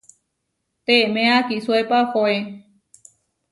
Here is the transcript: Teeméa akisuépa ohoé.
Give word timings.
Teeméa 0.85 1.33
akisuépa 1.41 1.97
ohoé. 2.03 2.35